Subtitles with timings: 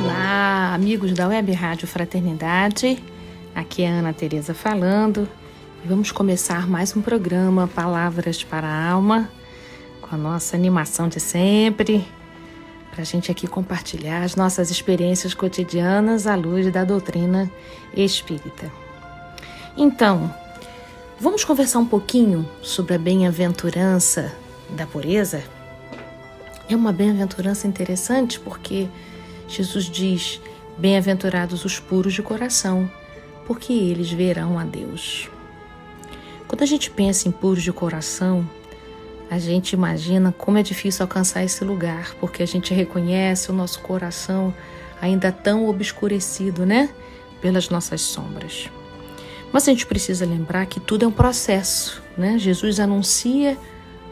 [0.00, 3.02] Olá, amigos da Web Rádio Fraternidade.
[3.52, 5.28] Aqui é Ana Tereza falando.
[5.84, 9.28] Vamos começar mais um programa Palavras para a Alma,
[10.00, 12.06] com a nossa animação de sempre,
[12.92, 17.50] para a gente aqui compartilhar as nossas experiências cotidianas à luz da doutrina
[17.92, 18.70] espírita.
[19.76, 20.32] Então,
[21.18, 24.32] vamos conversar um pouquinho sobre a bem-aventurança
[24.70, 25.42] da pureza?
[26.70, 28.86] É uma bem-aventurança interessante porque
[29.48, 30.40] Jesus diz:
[30.76, 32.88] Bem-aventurados os puros de coração,
[33.46, 35.28] porque eles verão a Deus.
[36.46, 38.48] Quando a gente pensa em puros de coração,
[39.30, 43.80] a gente imagina como é difícil alcançar esse lugar, porque a gente reconhece o nosso
[43.80, 44.54] coração
[45.00, 46.88] ainda tão obscurecido, né?
[47.40, 48.70] Pelas nossas sombras.
[49.52, 52.38] Mas a gente precisa lembrar que tudo é um processo, né?
[52.38, 53.56] Jesus anuncia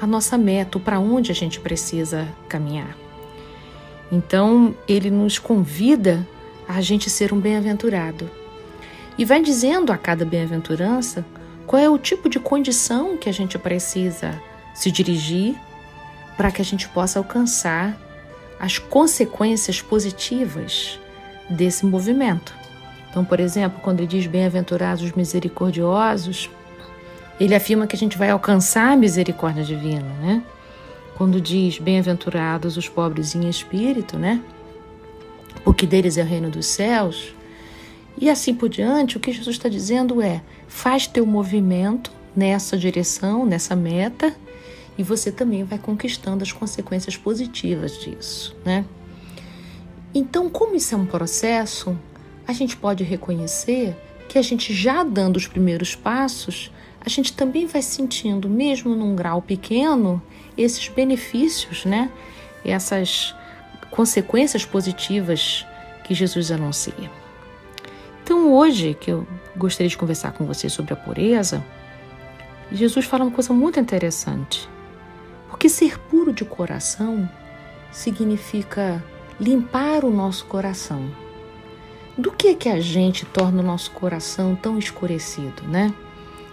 [0.00, 3.03] a nossa meta, para onde a gente precisa caminhar.
[4.10, 6.26] Então, ele nos convida
[6.68, 8.30] a gente ser um bem-aventurado.
[9.16, 11.24] E vai dizendo a cada bem-aventurança
[11.66, 14.40] qual é o tipo de condição que a gente precisa
[14.74, 15.54] se dirigir
[16.36, 17.96] para que a gente possa alcançar
[18.58, 20.98] as consequências positivas
[21.48, 22.54] desse movimento.
[23.10, 26.50] Então, por exemplo, quando ele diz bem-aventurados os misericordiosos,
[27.38, 30.42] ele afirma que a gente vai alcançar a misericórdia divina, né?
[31.16, 34.40] Quando diz bem-aventurados os pobres em espírito, né?
[35.62, 37.34] Porque deles é o reino dos céus.
[38.20, 43.46] E assim por diante, o que Jesus está dizendo é: faz teu movimento nessa direção,
[43.46, 44.34] nessa meta,
[44.98, 48.84] e você também vai conquistando as consequências positivas disso, né?
[50.14, 51.96] Então, como isso é um processo,
[52.46, 53.96] a gente pode reconhecer
[54.28, 56.70] que a gente já dando os primeiros passos,
[57.04, 60.22] a gente também vai sentindo, mesmo num grau pequeno,
[60.56, 62.10] esses benefícios, né?
[62.64, 63.34] Essas
[63.90, 65.66] consequências positivas
[66.04, 67.10] que Jesus anuncia.
[68.22, 71.62] Então, hoje que eu gostaria de conversar com você sobre a pureza,
[72.72, 74.68] Jesus fala uma coisa muito interessante.
[75.50, 77.28] Porque ser puro de coração
[77.92, 79.04] significa
[79.38, 81.08] limpar o nosso coração.
[82.16, 85.92] Do que é que a gente torna o nosso coração tão escurecido, né?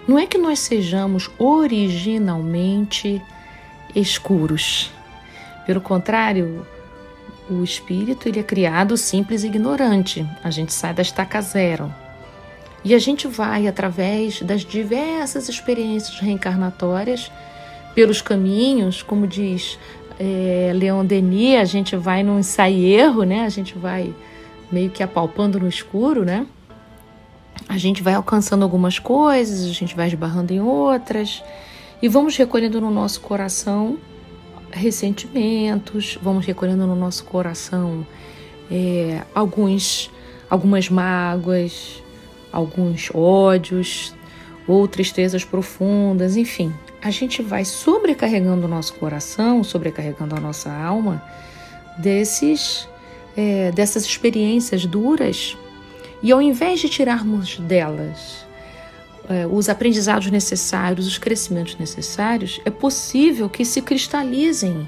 [0.07, 3.21] Não é que nós sejamos originalmente
[3.95, 4.91] escuros.
[5.65, 6.65] Pelo contrário,
[7.49, 10.25] o espírito ele é criado simples e ignorante.
[10.43, 11.93] A gente sai da estaca zero.
[12.83, 17.31] E a gente vai, através das diversas experiências reencarnatórias,
[17.93, 19.77] pelos caminhos, como diz
[20.19, 23.45] é, Leon Denis, a gente vai num ensaio erro, né?
[23.45, 24.13] A gente vai
[24.71, 26.45] meio que apalpando no escuro, né?
[27.67, 31.43] A gente vai alcançando algumas coisas, a gente vai esbarrando em outras.
[32.01, 33.97] E vamos recolhendo no nosso coração
[34.71, 38.05] ressentimentos, vamos recolhendo no nosso coração
[38.71, 40.09] é, alguns,
[40.49, 42.01] algumas mágoas,
[42.51, 44.15] alguns ódios
[44.67, 46.73] ou tristezas profundas, enfim.
[47.01, 51.21] A gente vai sobrecarregando o nosso coração, sobrecarregando a nossa alma
[51.97, 52.87] desses,
[53.35, 55.57] é, dessas experiências duras
[56.21, 58.45] e ao invés de tirarmos delas
[59.29, 64.87] é, os aprendizados necessários, os crescimentos necessários, é possível que se cristalizem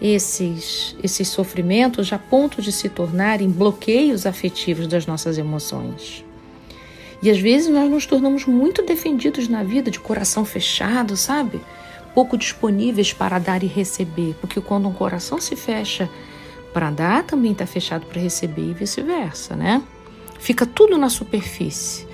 [0.00, 6.24] esses, esses sofrimentos a ponto de se tornarem bloqueios afetivos das nossas emoções.
[7.22, 11.60] E às vezes nós nos tornamos muito defendidos na vida, de coração fechado, sabe?
[12.14, 16.10] Pouco disponíveis para dar e receber, porque quando um coração se fecha
[16.72, 19.82] para dar, também está fechado para receber e vice-versa, né?
[20.42, 22.06] Fica tudo na superfície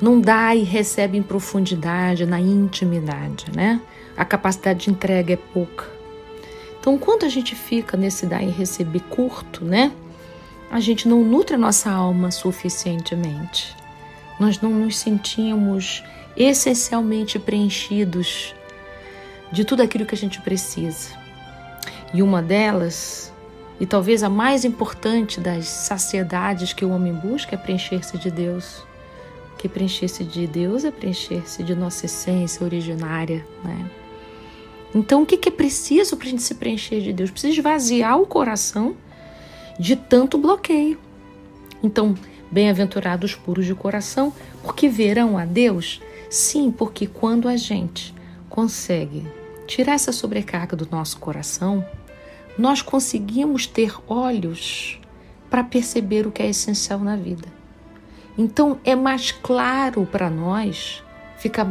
[0.00, 3.80] não dá e recebe em profundidade, na intimidade, né?
[4.16, 5.86] A capacidade de entrega é pouca.
[6.78, 9.92] Então, enquanto a gente fica nesse dar e receber curto, né?
[10.70, 13.74] A gente não nutre a nossa alma suficientemente.
[14.38, 16.04] Nós não nos sentimos
[16.36, 18.54] essencialmente preenchidos
[19.50, 21.10] de tudo aquilo que a gente precisa.
[22.12, 23.32] E uma delas,
[23.78, 28.84] e talvez a mais importante das saciedades que o homem busca, é preencher-se de Deus.
[29.58, 33.90] Que preencher-se de Deus é preencher-se de nossa essência originária, né?
[34.94, 37.30] Então, o que é preciso para a gente se preencher de Deus?
[37.30, 38.96] Precisa esvaziar o coração
[39.78, 40.98] de tanto bloqueio.
[41.82, 42.14] Então,
[42.50, 44.32] bem-aventurados puros de coração,
[44.62, 46.00] porque verão a Deus?
[46.30, 48.14] Sim, porque quando a gente
[48.48, 49.26] consegue
[49.66, 51.84] tirar essa sobrecarga do nosso coração,
[52.58, 54.98] nós conseguimos ter olhos
[55.50, 57.48] para perceber o que é essencial na vida.
[58.36, 61.02] Então é mais claro para nós,
[61.38, 61.64] fica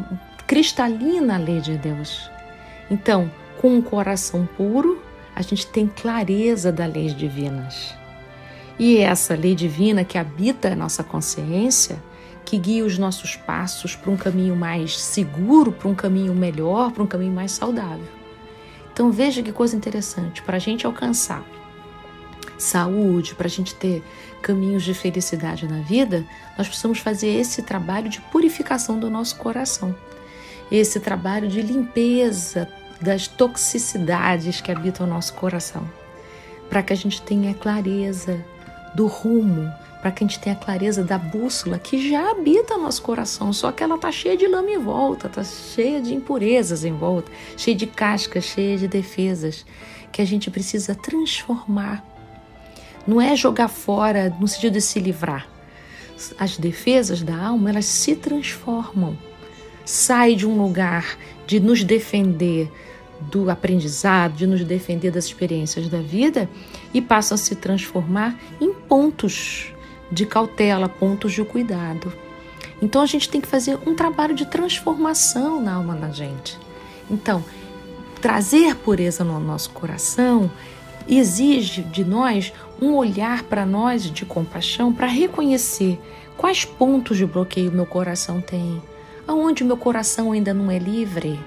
[0.47, 2.29] cristalina a lei de Deus.
[2.89, 5.01] Então, com um coração puro,
[5.35, 7.93] a gente tem clareza das leis divinas.
[8.77, 12.01] E é essa lei divina que habita a nossa consciência,
[12.43, 17.03] que guia os nossos passos para um caminho mais seguro, para um caminho melhor, para
[17.03, 18.14] um caminho mais saudável.
[18.95, 21.43] Então veja que coisa interessante, para a gente alcançar
[22.57, 24.01] saúde, para a gente ter
[24.41, 26.25] caminhos de felicidade na vida,
[26.57, 29.93] nós precisamos fazer esse trabalho de purificação do nosso coração,
[30.71, 32.69] esse trabalho de limpeza
[33.01, 35.85] das toxicidades que habitam o nosso coração,
[36.69, 38.41] para que a gente tenha clareza
[38.95, 39.69] do rumo,
[40.05, 43.81] para que a gente tenha clareza da bússola que já habita nosso coração, só que
[43.83, 47.87] ela tá cheia de lama em volta, tá cheia de impurezas em volta, cheia de
[47.87, 49.65] cascas, cheia de defesas,
[50.11, 52.05] que a gente precisa transformar.
[53.07, 55.47] Não é jogar fora no sentido de se livrar.
[56.37, 59.17] As defesas da alma, elas se transformam.
[59.85, 61.17] Sai de um lugar
[61.47, 62.71] de nos defender
[63.19, 66.47] do aprendizado, de nos defender das experiências da vida
[66.93, 69.73] e passam a se transformar em pontos
[70.15, 72.11] de cautela, pontos de cuidado.
[72.81, 76.57] Então a gente tem que fazer um trabalho de transformação na alma da gente.
[77.11, 77.43] Então,
[78.21, 80.49] trazer pureza no nosso coração
[81.07, 85.99] exige de nós um olhar para nós de compaixão para reconhecer
[86.37, 88.81] quais pontos de bloqueio meu coração tem,
[89.27, 91.39] aonde meu coração ainda não é livre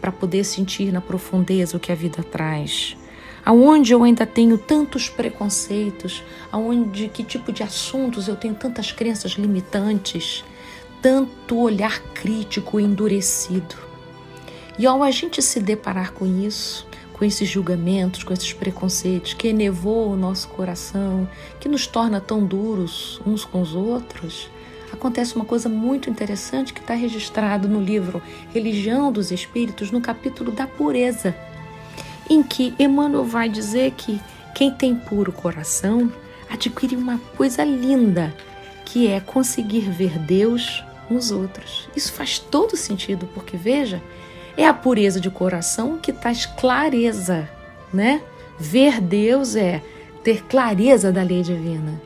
[0.00, 2.96] para poder sentir na profundeza o que a vida traz
[3.46, 9.32] aonde eu ainda tenho tantos preconceitos, aonde que tipo de assuntos eu tenho tantas crenças
[9.32, 10.44] limitantes,
[11.00, 13.76] tanto olhar crítico endurecido.
[14.76, 19.46] E ao a gente se deparar com isso, com esses julgamentos, com esses preconceitos que
[19.46, 21.28] enevoam o nosso coração,
[21.60, 24.50] que nos torna tão duros uns com os outros,
[24.92, 28.20] acontece uma coisa muito interessante que está registrado no livro
[28.52, 31.32] Religião dos Espíritos, no capítulo da pureza
[32.28, 34.20] em que Emmanuel vai dizer que
[34.54, 36.10] quem tem puro coração
[36.50, 38.34] adquire uma coisa linda,
[38.84, 41.88] que é conseguir ver Deus nos outros.
[41.94, 44.02] Isso faz todo sentido, porque veja,
[44.56, 47.48] é a pureza de coração que traz clareza,
[47.92, 48.22] né?
[48.58, 49.82] Ver Deus é
[50.24, 52.00] ter clareza da lei divina.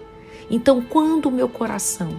[0.51, 2.17] Então, quando o meu coração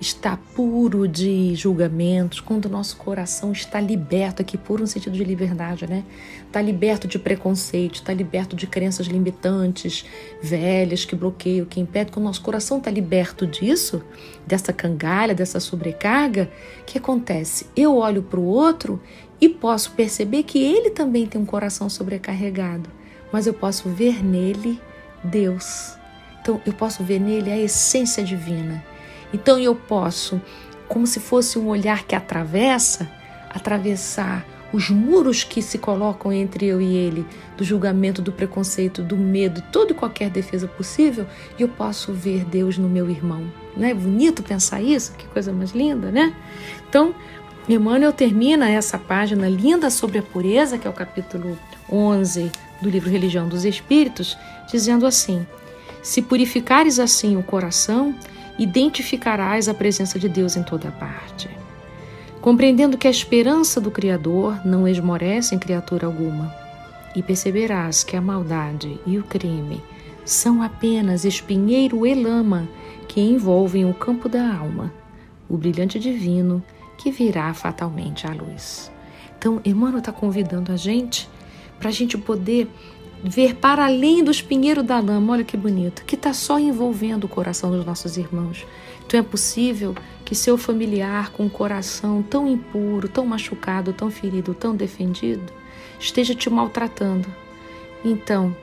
[0.00, 5.24] está puro de julgamentos, quando o nosso coração está liberto, aqui puro no sentido de
[5.24, 6.04] liberdade, né?
[6.46, 10.04] Está liberto de preconceito, está liberto de crenças limitantes,
[10.42, 14.02] velhas, que bloqueiam, que impedem, quando o nosso coração está liberto disso,
[14.46, 16.50] dessa cangalha, dessa sobrecarga,
[16.82, 17.66] o que acontece?
[17.74, 19.00] Eu olho para o outro
[19.40, 22.90] e posso perceber que ele também tem um coração sobrecarregado,
[23.32, 24.78] mas eu posso ver nele
[25.24, 25.96] Deus.
[26.42, 28.84] Então, eu posso ver nele a essência divina
[29.32, 30.40] então eu posso,
[30.88, 33.10] como se fosse um olhar que atravessa,
[33.50, 39.16] atravessar os muros que se colocam entre eu e ele, do julgamento, do preconceito, do
[39.16, 41.26] medo, toda e qualquer defesa possível,
[41.58, 43.50] e eu posso ver Deus no meu irmão.
[43.76, 45.12] Não é bonito pensar isso?
[45.12, 46.34] Que coisa mais linda, né?
[46.88, 47.14] Então,
[47.68, 51.58] Emmanuel termina essa página linda sobre a pureza, que é o capítulo
[51.90, 54.36] 11 do livro Religião dos Espíritos,
[54.70, 55.46] dizendo assim:
[56.02, 58.14] Se purificares assim o coração,
[58.58, 61.48] identificarás a presença de Deus em toda parte.
[62.40, 66.54] Compreendendo que a esperança do Criador não esmorece em criatura alguma,
[67.14, 69.82] e perceberás que a maldade e o crime
[70.24, 72.68] são apenas espinheiro e lama
[73.08, 74.92] que envolvem o campo da alma,
[75.48, 76.62] o brilhante divino
[76.98, 78.90] que virá fatalmente à luz.
[79.38, 81.28] Então, Emmanuel está convidando a gente
[81.78, 82.68] para a gente poder
[83.22, 87.28] ver para além do espinheiro da lama, olha que bonito, que está só envolvendo o
[87.28, 88.66] coração dos nossos irmãos.
[89.06, 89.94] Então é possível
[90.24, 95.52] que seu familiar com um coração tão impuro, tão machucado, tão ferido, tão defendido,
[95.98, 97.28] esteja te maltratando.
[98.04, 98.54] Então,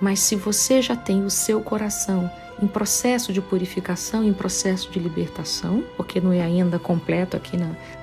[0.00, 2.30] mas se você já tem o seu coração
[2.62, 7.56] em processo de purificação, em processo de libertação, porque não é ainda completo aqui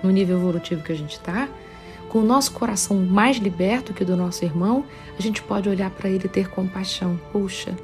[0.03, 1.49] no nível evolutivo que a gente está,
[2.15, 4.85] com o nosso coração mais liberto que o do nosso irmão,
[5.19, 7.19] a gente pode olhar para ele e ter compaixão.
[7.29, 7.77] Puxa,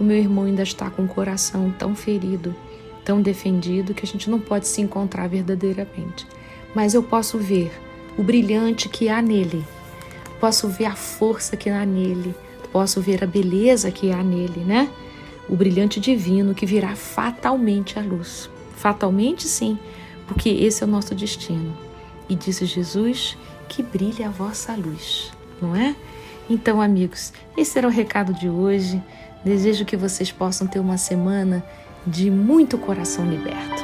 [0.00, 2.56] o meu irmão ainda está com o coração tão ferido,
[3.04, 6.26] tão defendido, que a gente não pode se encontrar verdadeiramente.
[6.74, 7.78] Mas eu posso ver
[8.16, 9.62] o brilhante que há nele,
[10.40, 12.34] posso ver a força que há nele,
[12.72, 14.88] posso ver a beleza que há nele, né?
[15.46, 18.48] O brilhante divino que virá fatalmente à luz.
[18.74, 19.78] Fatalmente, sim,
[20.26, 21.76] porque esse é o nosso destino.
[22.30, 23.36] E disse Jesus
[23.74, 25.96] que brilhe a vossa luz, não é?
[26.48, 29.02] Então, amigos, esse era o recado de hoje.
[29.44, 31.64] Desejo que vocês possam ter uma semana
[32.06, 33.83] de muito coração liberto.